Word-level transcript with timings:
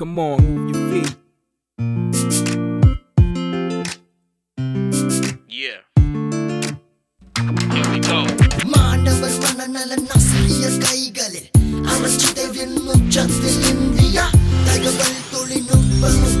Come 0.00 0.18
on, 0.18 0.38
move 0.46 0.70
your 0.70 0.90
feet. 0.90 1.16
Yeah. 5.50 5.80
Here 7.68 7.88
we 7.92 8.00
go. 8.02 8.18
மாண்டவர் 8.72 9.36
மனநலன் 9.44 10.06
ஆசிரியர் 10.16 10.78
கைகளில் 10.84 11.50
அமைச்சிதவின் 11.92 12.76
உச்சத்தில் 12.94 13.60
இந்தியா 13.72 14.24
தகவல் 14.68 15.20
தொழில்நுட்பமும் 15.32 16.38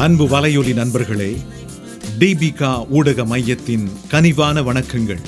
அன்பு 0.00 0.28
வலையொலி 0.28 0.74
நண்பர்களே 0.74 1.36
டிபிகா 2.18 2.88
ஊடக 2.88 3.24
மையத்தின் 3.24 3.88
கனிவான 4.10 4.62
வணக்கங்கள். 4.62 5.18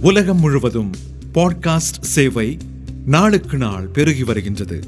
உலகம் 0.00 0.38
முழுவதும் 0.38 0.94
பாட்காஸ்ட் 1.34 2.00
சேவை 2.00 2.56
நாளுக்கு 3.06 3.56
நாள் 3.56 3.86
பெருகி 3.86 4.22
வருகின்றது. 4.22 4.84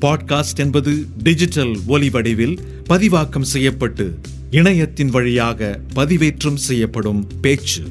பாட்காஸ்ட் 0.00 0.56
என்பது 0.56 1.06
டிஜிட்டல் 1.22 1.76
ஒலி 1.86 2.10
வடிவில் 2.10 2.60
பதிவாக்கம் 2.88 3.42
செய்யப்பட்டு 3.42 4.18
இணையத்தின் 4.50 5.10
வழியாக 5.10 5.80
பதிவேற்றம் 5.94 6.54
செய்யப்படும் 6.54 7.26
பேச்சு. 7.40 7.82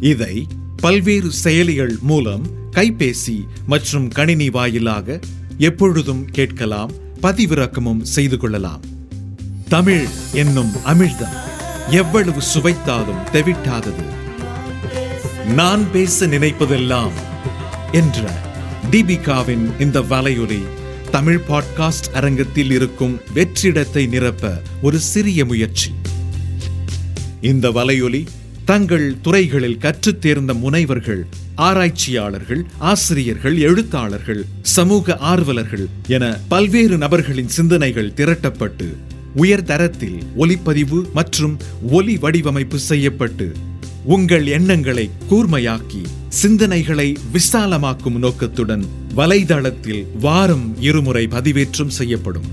இதை 0.00 0.46
பல்வேறு 0.76 1.30
செயலிகள் 1.44 1.98
மூலம் 2.00 2.46
கைபேசி 2.72 3.46
மற்றும் 3.66 4.08
கணினி 4.08 4.50
வாயிலாக 4.50 5.20
எப்பொழுதும் 5.58 6.24
கேட்கலாம். 6.24 7.06
பதிவிறக்கமும் 7.22 8.02
செய்து 8.02 8.36
கொள்ளலாம். 8.36 8.80
தமிழ் 9.68 10.06
என்னும் 10.32 10.72
அமிழ்தம் 10.84 11.36
எவ்வளவு 11.90 12.42
சுவைத்தாலும் 12.54 13.24
தெவிட்டாதது. 13.32 14.04
நான் 15.46 15.90
பேச 15.92 16.26
நினைப்பதெல்லாம் 16.26 17.10
என்ற 17.92 18.40
தீபிகாவின் 18.90 19.80
இந்த 19.80 20.00
வலையொலி 20.00 20.62
தமிழ் 21.10 21.40
பாட்காஸ்ட் 21.48 22.12
அரங்கத்தில் 22.12 22.70
இருக்கும் 22.70 23.20
வெற்றிடத்தை 23.34 24.08
நிரப்ப 24.08 24.62
ஒரு 24.82 24.98
சிறிய 24.98 25.44
முயற்சி. 25.44 25.90
இந்த 27.40 27.70
வலையொலி 27.70 28.26
தங்கள் 28.64 29.20
துறைகளில் 29.20 29.78
கற்றுத் 29.78 30.20
தேர்ந்த 30.20 30.54
முனைவர்கள் 30.54 31.22
ஆராய்ச்சியாளர்கள் 31.58 32.66
ஆசிரியர்கள் 32.78 33.56
எழுத்தாளர்கள் 33.58 34.44
சமூக 34.62 35.16
ஆர்வலர்கள் 35.16 35.86
என 36.06 36.38
பல்வேறு 36.48 36.98
நபர்களின் 36.98 37.48
சிந்தனைகள் 37.48 38.12
திரட்டப்பட்டு 38.16 38.86
உயர் 39.36 39.62
தரத்தில் 39.62 40.18
ஒலிப்பதிவு 40.36 41.10
மற்றும் 41.14 41.56
ஒலி 41.90 42.16
வடிவமைப்பு 42.16 42.78
செய்யப்பட்டு 42.78 43.52
உங்கள் 44.04 44.46
எண்ணங்களை 44.46 45.10
கூர்மையாக்கி 45.30 46.02
சிந்தனைகளை 46.42 47.16
விசாலமாக்கும் 47.32 48.18
நோக்கத்துடன் 48.18 48.84
வலைதளத்தில் 49.16 50.06
வாரம் 50.20 50.80
இருமுறை 50.80 51.26
பதிவேற்றம் 51.26 51.94
செய்யப்படும். 52.00 52.48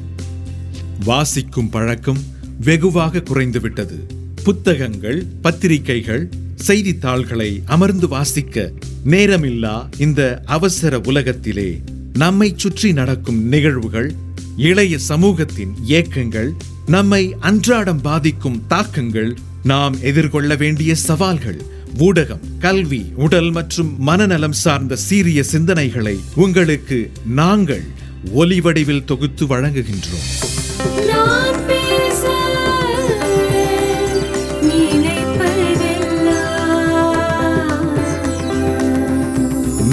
வாசிக்கும் 1.03 1.69
பழக்கம் 1.69 2.19
வெகுவாக 2.59 3.19
குறைந்துவிட்டது. 3.19 3.99
புத்தகங்கள் 4.43 5.25
பத்திரிகைகள் 5.41 6.29
செய்தித்தாள்களை 6.63 7.63
அமர்ந்து 7.65 8.07
வாசிக்க 8.07 8.71
நேரமில்லா 9.05 9.89
இந்த 9.97 10.43
அவசர 10.45 10.99
உலகத்திலே 10.99 11.69
நம்மை 12.13 12.53
சுற்றி 12.57 12.93
நடக்கும் 12.93 13.41
நிகழ்வுகள் 13.47 14.13
இளைய 14.55 14.97
சமூகத்தின் 14.99 15.75
இயக்கங்கள் 15.83 16.51
நம்மை 16.85 17.33
அன்றாடம் 17.39 18.01
பாதிக்கும் 18.01 18.67
தாக்கங்கள் 18.67 19.31
நாம் 19.63 20.01
எதிர்கொள்ள 20.01 20.55
வேண்டிய 20.55 20.95
சவால்கள் 20.95 21.59
ஊடகம் 21.99 22.59
கல்வி 22.59 23.11
உடல் 23.15 23.51
மற்றும் 23.51 23.99
மனநலம் 23.99 24.51
சார்ந்த 24.53 24.95
சீரிய 24.95 25.43
சிந்தனைகளை 25.43 26.15
உங்களுக்கு 26.35 27.11
நாங்கள் 27.25 27.85
ஒலி 28.33 28.59
வடிவில் 28.59 29.05
தொகுத்து 29.05 29.45
வழங்குகின்றோம். 29.47 30.27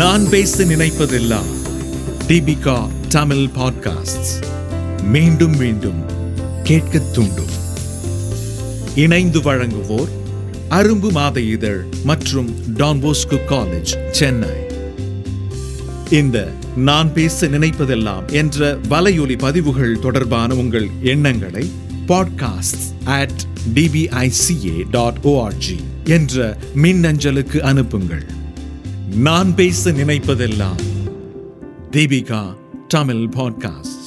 நான் 0.02 0.28
பேச 0.28 0.64
நினைப்பதெல்லாம் 0.64 1.50
டிபிகா 2.28 2.88
தமிழ் 3.08 3.48
பாட்காஸ்ட் 3.56 4.46
மீண்டும் 5.02 5.56
மீண்டும் 5.56 6.04
கேட்கத் 6.62 7.14
தூண்டும். 7.14 7.50
இணைந்து 8.94 9.40
வழங்குவோர் 9.40 10.08
அரும்பு 10.70 11.10
மாத 11.10 11.40
இதழ் 11.40 11.84
மற்றும் 12.04 12.54
டான்போஸ்கோ 12.76 13.38
காலேஜ் 13.48 14.10
சென்னை. 14.10 14.48
இந்த 16.10 16.52
நான் 16.76 17.12
பேச 17.12 17.46
நினைப்பதெல்லாம் 17.46 18.32
என்ற 18.32 18.76
வலையொலி 18.76 19.38
பதிவுகள் 19.38 19.98
தொடர்பான 19.98 20.54
உங்கள் 20.54 20.88
எண்ணங்களை 21.02 21.70
podcast 22.08 23.04
at 23.04 23.44
DPICA 23.74 24.90
dot 24.90 25.18
ORG 25.24 25.78
என்ற 26.04 26.56
மின்னஞ்சலுக்கு 26.76 27.58
அனுப்புங்கள். 27.58 28.40
நான் 29.14 29.54
பேச 29.54 29.90
நினைப்பதெல்லாம் 29.90 30.80
தீபிகா 31.90 32.54
தமிழ் 32.88 33.28
பாட்காஸ்ட். 33.30 34.01